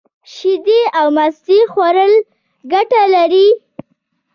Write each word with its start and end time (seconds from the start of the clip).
شیدې 0.33 0.81
او 0.99 1.07
مستې 1.15 1.57
خوړل 1.71 2.13
گټه 2.71 3.03
لري. 3.15 3.47